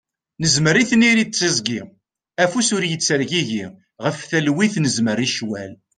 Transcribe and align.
Nezmer 0.41 0.75
i 0.77 0.83
tniri 0.89 1.25
d 1.25 1.29
tiẓgi, 1.31 1.81
afus 2.43 2.69
ur 2.75 2.83
ittergigi, 2.85 3.65
ɣef 4.03 4.17
talwit 4.29 4.75
nezmer 4.83 5.17
i 5.25 5.27
ccwal. 5.33 5.71